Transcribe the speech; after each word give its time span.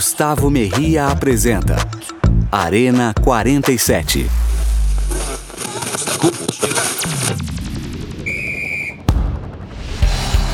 Gustavo 0.00 0.48
Merria 0.48 1.08
apresenta 1.08 1.76
Arena 2.50 3.12
47. 3.20 4.30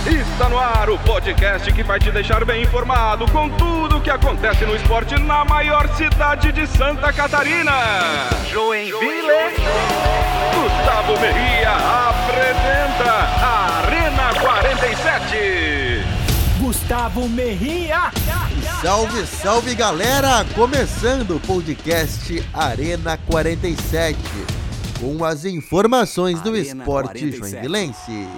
Está 0.04 0.48
no 0.48 0.58
ar 0.58 0.90
o 0.90 0.98
podcast 0.98 1.72
que 1.72 1.84
vai 1.84 2.00
te 2.00 2.10
deixar 2.10 2.44
bem 2.44 2.64
informado 2.64 3.24
com 3.30 3.48
tudo 3.50 3.98
o 3.98 4.00
que 4.00 4.10
acontece 4.10 4.66
no 4.66 4.74
esporte 4.74 5.16
na 5.20 5.44
maior 5.44 5.88
cidade 5.94 6.50
de 6.50 6.66
Santa 6.66 7.12
Catarina. 7.12 7.72
Joinville. 8.50 9.54
Gustavo 10.56 11.20
Merria 11.20 11.70
apresenta 12.08 13.12
Arena 13.78 14.34
47. 14.40 16.04
Gustavo 16.58 17.28
Merria. 17.28 18.10
Salve, 18.86 19.26
salve 19.26 19.74
galera! 19.74 20.44
Começando 20.54 21.34
o 21.34 21.40
podcast 21.40 22.40
Arena 22.54 23.18
47 23.18 24.16
com 25.00 25.24
as 25.24 25.44
informações 25.44 26.40
do 26.40 26.50
Arena 26.50 26.82
esporte 26.84 27.18
47. 27.18 27.36
joinvilense. 27.36 28.28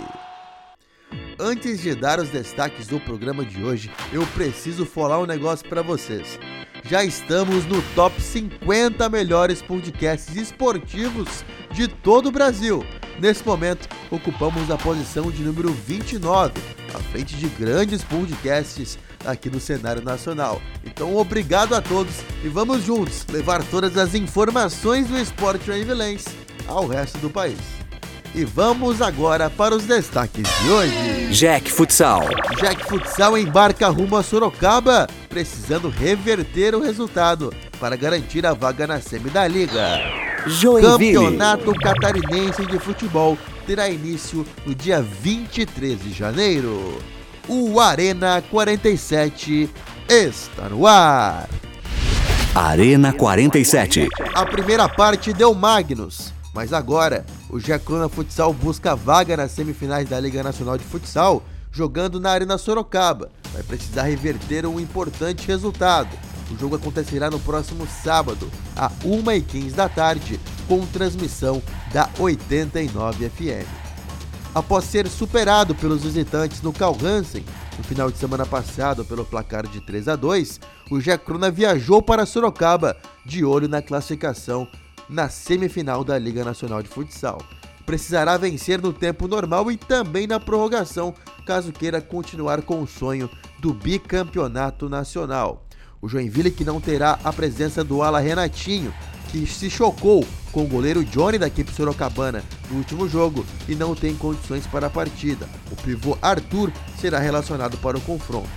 Antes 1.38 1.82
de 1.82 1.94
dar 1.94 2.18
os 2.18 2.30
destaques 2.30 2.86
do 2.86 2.98
programa 2.98 3.44
de 3.44 3.62
hoje, 3.62 3.90
eu 4.10 4.26
preciso 4.28 4.86
falar 4.86 5.20
um 5.20 5.26
negócio 5.26 5.68
pra 5.68 5.82
vocês. 5.82 6.40
Já 6.82 7.04
estamos 7.04 7.66
no 7.66 7.82
top 7.94 8.18
50 8.18 9.06
melhores 9.10 9.60
podcasts 9.60 10.34
esportivos 10.34 11.44
de 11.72 11.88
todo 11.88 12.30
o 12.30 12.32
Brasil. 12.32 12.82
Nesse 13.20 13.44
momento, 13.44 13.88
ocupamos 14.10 14.70
a 14.70 14.76
posição 14.76 15.30
de 15.30 15.42
número 15.42 15.72
29, 15.72 16.52
à 16.94 16.98
frente 17.10 17.34
de 17.36 17.48
grandes 17.48 18.02
podcasts 18.04 18.98
aqui 19.26 19.50
no 19.50 19.58
cenário 19.58 20.02
nacional. 20.02 20.62
Então, 20.84 21.16
obrigado 21.16 21.74
a 21.74 21.82
todos 21.82 22.14
e 22.44 22.48
vamos 22.48 22.84
juntos 22.84 23.26
levar 23.30 23.62
todas 23.64 23.96
as 23.96 24.14
informações 24.14 25.08
do 25.08 25.18
esporte 25.18 25.66
joinvilense 25.66 26.28
ao 26.66 26.86
resto 26.86 27.18
do 27.18 27.28
país. 27.28 27.58
E 28.34 28.44
vamos 28.44 29.00
agora 29.02 29.50
para 29.50 29.74
os 29.74 29.84
destaques 29.84 30.46
de 30.62 30.70
hoje. 30.70 31.28
Jack 31.32 31.72
Futsal. 31.72 32.24
Jack 32.60 32.84
Futsal 32.84 33.36
embarca 33.38 33.88
rumo 33.88 34.16
a 34.16 34.22
Sorocaba, 34.22 35.08
precisando 35.28 35.88
reverter 35.88 36.74
o 36.74 36.80
resultado 36.80 37.52
para 37.80 37.96
garantir 37.96 38.46
a 38.46 38.52
vaga 38.52 38.86
na 38.86 39.00
semi 39.00 39.30
da 39.30 39.48
liga. 39.48 40.17
Joinville. 40.46 41.14
Campeonato 41.14 41.72
Catarinense 41.74 42.64
de 42.66 42.78
Futebol 42.78 43.36
terá 43.66 43.88
início 43.88 44.46
no 44.64 44.74
dia 44.74 45.02
23 45.02 46.02
de 46.02 46.12
janeiro. 46.12 46.98
O 47.48 47.80
Arena 47.80 48.42
47 48.50 49.68
está 50.08 50.68
no 50.68 50.86
ar. 50.86 51.48
Arena 52.54 53.12
47. 53.12 54.08
A 54.34 54.46
primeira 54.46 54.88
parte 54.88 55.32
deu 55.32 55.54
Magnus, 55.54 56.32
mas 56.54 56.72
agora 56.72 57.24
o 57.50 57.60
Jacona 57.60 58.08
Futsal 58.08 58.52
busca 58.52 58.96
vaga 58.96 59.36
nas 59.36 59.52
semifinais 59.52 60.08
da 60.08 60.18
Liga 60.18 60.42
Nacional 60.42 60.76
de 60.76 60.84
Futsal, 60.84 61.42
jogando 61.70 62.18
na 62.18 62.30
Arena 62.30 62.58
Sorocaba. 62.58 63.30
Vai 63.52 63.62
precisar 63.62 64.02
reverter 64.02 64.66
um 64.66 64.80
importante 64.80 65.46
resultado. 65.46 66.08
O 66.50 66.58
jogo 66.58 66.76
acontecerá 66.76 67.30
no 67.30 67.38
próximo 67.40 67.86
sábado, 67.86 68.50
às 68.74 68.92
1h15 69.00 69.72
da 69.72 69.88
tarde, 69.88 70.40
com 70.66 70.86
transmissão 70.86 71.62
da 71.92 72.08
89 72.18 73.28
FM. 73.28 73.66
Após 74.54 74.84
ser 74.84 75.06
superado 75.08 75.74
pelos 75.74 76.02
visitantes 76.02 76.62
no 76.62 76.72
Carl 76.72 76.96
Hansen 77.02 77.44
no 77.76 77.84
final 77.84 78.10
de 78.10 78.18
semana 78.18 78.44
passado 78.44 79.04
pelo 79.04 79.24
placar 79.24 79.66
de 79.66 79.80
3 79.80 80.08
a 80.08 80.16
2, 80.16 80.60
o 80.90 81.00
Jacrona 81.00 81.50
viajou 81.50 82.02
para 82.02 82.26
Sorocaba 82.26 82.96
de 83.24 83.44
olho 83.44 83.68
na 83.68 83.80
classificação 83.80 84.66
na 85.08 85.28
semifinal 85.28 86.02
da 86.02 86.18
Liga 86.18 86.44
Nacional 86.44 86.82
de 86.82 86.88
Futsal. 86.88 87.40
Precisará 87.86 88.36
vencer 88.36 88.82
no 88.82 88.92
tempo 88.92 89.28
normal 89.28 89.70
e 89.70 89.76
também 89.76 90.26
na 90.26 90.40
prorrogação, 90.40 91.14
caso 91.46 91.72
queira 91.72 92.02
continuar 92.02 92.62
com 92.62 92.82
o 92.82 92.86
sonho 92.86 93.30
do 93.60 93.72
bicampeonato 93.72 94.88
nacional. 94.88 95.67
O 96.00 96.08
Joinville 96.08 96.50
que 96.50 96.64
não 96.64 96.80
terá 96.80 97.18
a 97.24 97.32
presença 97.32 97.82
do 97.82 98.02
ala 98.02 98.20
Renatinho, 98.20 98.94
que 99.30 99.46
se 99.46 99.68
chocou 99.68 100.26
com 100.52 100.64
o 100.64 100.68
goleiro 100.68 101.04
Johnny 101.04 101.38
da 101.38 101.48
equipe 101.48 101.72
sorocabana 101.72 102.42
no 102.70 102.78
último 102.78 103.08
jogo 103.08 103.44
e 103.68 103.74
não 103.74 103.94
tem 103.94 104.14
condições 104.14 104.66
para 104.66 104.86
a 104.86 104.90
partida. 104.90 105.48
O 105.70 105.76
pivô 105.76 106.16
Arthur 106.22 106.72
será 107.00 107.18
relacionado 107.18 107.76
para 107.78 107.98
o 107.98 108.00
confronto. 108.00 108.48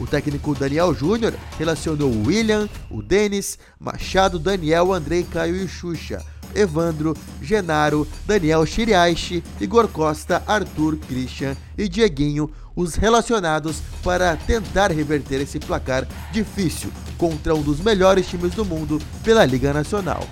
O 0.00 0.06
técnico 0.06 0.54
Daniel 0.54 0.94
Júnior 0.94 1.34
relacionou 1.58 2.10
William, 2.24 2.68
o 2.90 3.02
Denis, 3.02 3.58
Machado, 3.78 4.38
Daniel, 4.38 4.92
Andrei, 4.92 5.24
Caio 5.24 5.56
e 5.56 5.66
Xuxa, 5.66 6.24
Evandro, 6.54 7.16
Genaro, 7.40 8.06
Daniel 8.26 8.64
Chiriaishi, 8.66 9.42
Igor 9.60 9.88
Costa, 9.88 10.42
Arthur, 10.46 10.96
Christian 10.96 11.56
e 11.76 11.88
Dieguinho, 11.88 12.50
os 12.74 12.94
relacionados 12.94 13.82
para 14.02 14.36
tentar 14.36 14.90
reverter 14.90 15.40
esse 15.40 15.58
placar 15.58 16.06
difícil 16.32 16.90
contra 17.16 17.54
um 17.54 17.62
dos 17.62 17.80
melhores 17.80 18.26
times 18.26 18.54
do 18.54 18.64
mundo 18.64 19.00
pela 19.24 19.44
Liga 19.44 19.72
Nacional. 19.72 20.26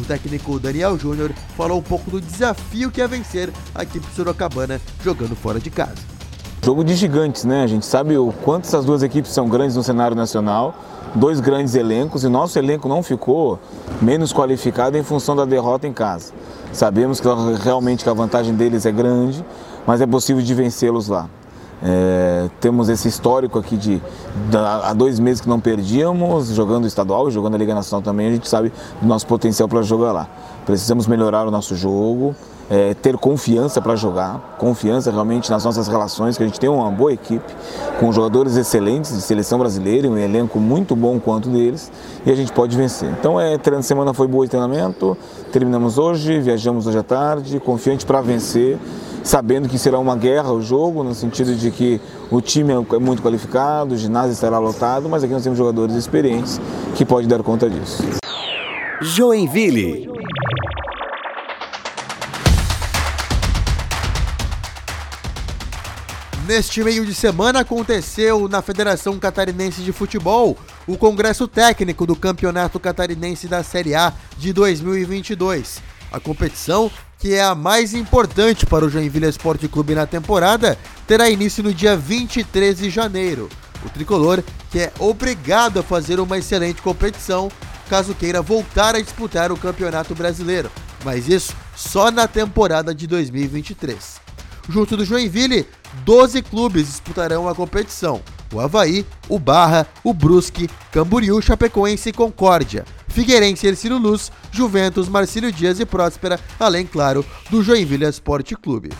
O 0.00 0.04
técnico 0.04 0.58
Daniel 0.58 0.98
Júnior 0.98 1.32
falou 1.56 1.78
um 1.78 1.82
pouco 1.82 2.10
do 2.10 2.20
desafio 2.20 2.90
que 2.90 3.02
é 3.02 3.08
vencer 3.08 3.52
a 3.74 3.82
equipe 3.82 4.06
sorocabana 4.14 4.80
jogando 5.04 5.36
fora 5.36 5.60
de 5.60 5.70
casa. 5.70 6.19
Jogo 6.62 6.84
de 6.84 6.94
gigantes, 6.94 7.44
né? 7.44 7.62
A 7.62 7.66
gente 7.66 7.86
sabe 7.86 8.18
o 8.18 8.34
quanto 8.44 8.66
essas 8.66 8.84
duas 8.84 9.02
equipes 9.02 9.32
são 9.32 9.48
grandes 9.48 9.76
no 9.76 9.82
cenário 9.82 10.14
nacional, 10.14 10.74
dois 11.14 11.40
grandes 11.40 11.74
elencos 11.74 12.22
e 12.22 12.28
nosso 12.28 12.58
elenco 12.58 12.86
não 12.86 13.02
ficou 13.02 13.58
menos 14.00 14.30
qualificado 14.30 14.98
em 14.98 15.02
função 15.02 15.34
da 15.34 15.46
derrota 15.46 15.86
em 15.86 15.92
casa. 15.92 16.34
Sabemos 16.70 17.18
que 17.18 17.26
realmente 17.62 18.04
que 18.04 18.10
a 18.10 18.12
vantagem 18.12 18.54
deles 18.54 18.84
é 18.84 18.92
grande, 18.92 19.42
mas 19.86 20.02
é 20.02 20.06
possível 20.06 20.42
de 20.42 20.54
vencê-los 20.54 21.08
lá. 21.08 21.30
É, 21.82 22.48
temos 22.60 22.90
esse 22.90 23.08
histórico 23.08 23.58
aqui 23.58 23.76
de 23.76 24.02
há 24.84 24.92
dois 24.92 25.18
meses 25.18 25.40
que 25.40 25.48
não 25.48 25.58
perdíamos, 25.58 26.48
jogando 26.48 26.86
estadual 26.86 27.30
jogando 27.30 27.54
a 27.54 27.58
Liga 27.58 27.74
Nacional 27.74 28.02
também, 28.02 28.28
a 28.28 28.32
gente 28.32 28.48
sabe 28.48 28.70
do 29.00 29.08
nosso 29.08 29.26
potencial 29.26 29.66
para 29.66 29.80
jogar 29.82 30.12
lá. 30.12 30.28
Precisamos 30.66 31.06
melhorar 31.06 31.46
o 31.48 31.50
nosso 31.50 31.74
jogo, 31.74 32.34
é, 32.68 32.92
ter 32.94 33.16
confiança 33.16 33.80
para 33.80 33.96
jogar, 33.96 34.56
confiança 34.58 35.10
realmente 35.10 35.50
nas 35.50 35.64
nossas 35.64 35.88
relações, 35.88 36.36
que 36.36 36.42
a 36.42 36.46
gente 36.46 36.60
tem 36.60 36.68
uma 36.68 36.90
boa 36.90 37.12
equipe, 37.12 37.52
com 37.98 38.12
jogadores 38.12 38.56
excelentes 38.56 39.12
de 39.14 39.22
seleção 39.22 39.58
brasileira, 39.58 40.06
um 40.06 40.18
elenco 40.18 40.60
muito 40.60 40.94
bom 40.94 41.18
quanto 41.18 41.48
deles, 41.48 41.90
e 42.26 42.30
a 42.30 42.34
gente 42.36 42.52
pode 42.52 42.76
vencer. 42.76 43.10
Então, 43.18 43.40
é, 43.40 43.56
treino- 43.56 43.82
semana 43.82 44.12
foi 44.12 44.28
de 44.28 44.48
treinamento, 44.48 45.16
terminamos 45.50 45.96
hoje, 45.96 46.38
viajamos 46.40 46.86
hoje 46.86 46.98
à 46.98 47.02
tarde, 47.02 47.58
confiante 47.58 48.04
para 48.04 48.20
vencer, 48.20 48.78
sabendo 49.22 49.68
que 49.68 49.78
será 49.78 49.98
uma 49.98 50.16
guerra 50.16 50.52
o 50.52 50.62
jogo, 50.62 51.02
no 51.02 51.14
sentido 51.14 51.54
de 51.54 51.70
que 51.70 52.00
o 52.30 52.40
time 52.40 52.72
é 52.72 52.98
muito 52.98 53.22
qualificado, 53.22 53.94
o 53.94 53.98
ginásio 53.98 54.32
estará 54.32 54.58
lotado, 54.58 55.08
mas 55.08 55.22
aqui 55.22 55.32
nós 55.32 55.42
temos 55.42 55.58
jogadores 55.58 55.94
experientes 55.94 56.60
que 56.94 57.04
podem 57.04 57.28
dar 57.28 57.42
conta 57.42 57.68
disso. 57.68 58.02
Joinville. 59.00 60.10
Neste 66.46 66.82
meio 66.82 67.06
de 67.06 67.14
semana 67.14 67.60
aconteceu 67.60 68.48
na 68.48 68.60
Federação 68.60 69.16
Catarinense 69.20 69.82
de 69.82 69.92
Futebol 69.92 70.56
o 70.84 70.98
Congresso 70.98 71.46
Técnico 71.46 72.04
do 72.04 72.16
Campeonato 72.16 72.80
Catarinense 72.80 73.46
da 73.46 73.62
Série 73.62 73.94
A 73.94 74.12
de 74.36 74.52
2022. 74.52 75.80
A 76.10 76.18
competição, 76.18 76.90
que 77.20 77.34
é 77.34 77.42
a 77.42 77.54
mais 77.54 77.92
importante 77.92 78.64
para 78.64 78.84
o 78.84 78.88
Joinville 78.88 79.28
Esporte 79.28 79.68
Clube 79.68 79.94
na 79.94 80.06
temporada, 80.06 80.78
terá 81.06 81.28
início 81.28 81.62
no 81.62 81.72
dia 81.72 81.94
23 81.94 82.78
de 82.78 82.88
janeiro. 82.88 83.48
O 83.84 83.90
tricolor, 83.90 84.42
que 84.70 84.80
é 84.80 84.92
obrigado 84.98 85.78
a 85.78 85.82
fazer 85.82 86.18
uma 86.18 86.38
excelente 86.38 86.80
competição 86.80 87.50
caso 87.90 88.14
queira 88.14 88.40
voltar 88.40 88.94
a 88.94 89.00
disputar 89.00 89.52
o 89.52 89.56
Campeonato 89.56 90.14
Brasileiro, 90.14 90.70
mas 91.04 91.28
isso 91.28 91.54
só 91.76 92.10
na 92.10 92.26
temporada 92.26 92.94
de 92.94 93.06
2023. 93.06 94.20
Junto 94.68 94.96
do 94.96 95.04
Joinville, 95.04 95.66
12 96.04 96.40
clubes 96.42 96.86
disputarão 96.86 97.48
a 97.48 97.54
competição. 97.54 98.22
O 98.52 98.60
Havaí, 98.60 99.06
o 99.28 99.38
Barra, 99.38 99.86
o 100.02 100.12
Brusque, 100.12 100.68
Camboriú, 100.90 101.40
Chapecoense 101.40 102.08
e 102.08 102.12
Concórdia. 102.12 102.84
Figueirense, 103.08 103.66
Ercílio 103.66 103.98
Luz, 103.98 104.30
Juventus, 104.50 105.08
Marcílio 105.08 105.52
Dias 105.52 105.80
e 105.80 105.86
Próspera, 105.86 106.38
além, 106.58 106.86
claro, 106.86 107.24
do 107.48 107.62
Joinville 107.62 108.04
Esporte 108.04 108.56
Clube. 108.56 108.90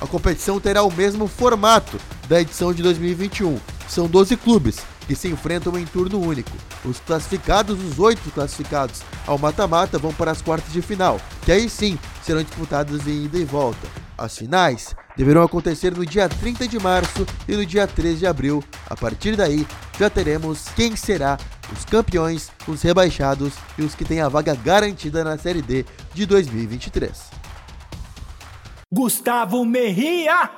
A 0.00 0.06
competição 0.06 0.60
terá 0.60 0.82
o 0.82 0.92
mesmo 0.92 1.26
formato 1.26 1.98
da 2.28 2.40
edição 2.40 2.72
de 2.72 2.82
2021. 2.82 3.58
São 3.88 4.06
12 4.06 4.36
clubes 4.36 4.78
que 5.06 5.14
se 5.14 5.28
enfrentam 5.28 5.78
em 5.78 5.84
turno 5.84 6.20
único. 6.20 6.50
Os 6.84 6.98
classificados, 7.00 7.78
os 7.82 7.98
oito 7.98 8.30
classificados 8.30 9.02
ao 9.26 9.38
mata-mata, 9.38 9.98
vão 9.98 10.12
para 10.12 10.30
as 10.30 10.42
quartas 10.42 10.72
de 10.72 10.82
final, 10.82 11.20
que 11.44 11.52
aí 11.52 11.68
sim 11.68 11.98
serão 12.22 12.42
disputadas 12.42 13.06
em 13.06 13.24
ida 13.24 13.38
e 13.38 13.44
volta. 13.44 14.03
As 14.16 14.38
finais 14.38 14.94
deverão 15.16 15.42
acontecer 15.42 15.96
no 15.96 16.06
dia 16.06 16.28
30 16.28 16.68
de 16.68 16.78
março 16.78 17.26
e 17.48 17.56
no 17.56 17.66
dia 17.66 17.86
13 17.86 18.18
de 18.18 18.26
abril. 18.26 18.62
A 18.88 18.96
partir 18.96 19.36
daí, 19.36 19.66
já 19.98 20.08
teremos 20.08 20.68
quem 20.76 20.94
será 20.94 21.36
os 21.72 21.84
campeões, 21.84 22.50
os 22.68 22.82
rebaixados 22.82 23.54
e 23.76 23.82
os 23.82 23.94
que 23.94 24.04
têm 24.04 24.20
a 24.20 24.28
vaga 24.28 24.54
garantida 24.54 25.24
na 25.24 25.36
Série 25.36 25.62
D 25.62 25.84
de 26.12 26.26
2023. 26.26 27.30
Gustavo 28.92 29.64
Merria. 29.64 30.50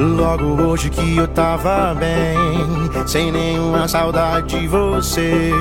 Logo 0.00 0.62
hoje 0.62 0.88
que 0.88 1.18
eu 1.18 1.28
tava 1.28 1.94
bem, 1.94 2.34
sem 3.06 3.30
nenhuma 3.30 3.86
saudade 3.86 4.58
de 4.58 4.66
você. 4.66 5.52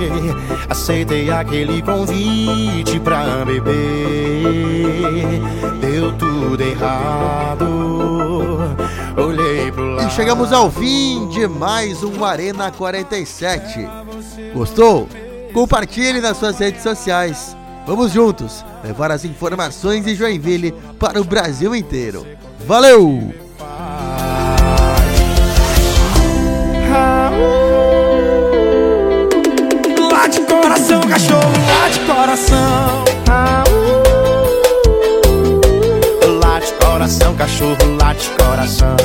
Aceitei 0.70 1.30
aquele 1.30 1.82
convite 1.82 2.98
pra 3.02 3.44
beber. 3.44 3.74
Deu 5.82 6.14
tudo 6.18 6.64
errado. 6.64 7.66
Olhei 9.18 9.70
pro 9.74 9.96
lado. 9.96 10.08
E 10.08 10.12
chegamos 10.12 10.54
ao 10.54 10.72
fim 10.72 11.28
de 11.28 11.46
mais 11.46 12.02
um 12.02 12.24
Arena 12.24 12.72
47. 12.72 13.86
Gostou? 14.54 15.10
Compartilhe 15.54 16.22
nas 16.22 16.38
suas 16.38 16.58
redes 16.58 16.82
sociais. 16.82 17.58
Vamos 17.86 18.14
juntos 18.14 18.64
levar 18.86 19.12
as 19.12 19.26
informações 19.26 20.06
de 20.06 20.16
Joinville 20.16 20.74
para 20.98 21.20
o 21.20 21.26
Brasil 21.26 21.76
inteiro. 21.76 22.26
Valeu! 22.66 23.49
Cachorro, 31.10 31.52
lá 31.68 31.90
de 31.90 32.00
coração. 32.02 33.04
Lá 36.42 36.60
de 36.60 36.74
coração, 36.74 37.36
cachorro, 37.36 37.98
lá 38.00 38.14
de 38.14 38.30
coração. 38.30 38.96